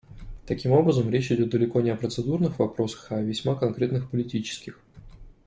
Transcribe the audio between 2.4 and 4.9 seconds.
вопросах, а о весьма конкретных политических.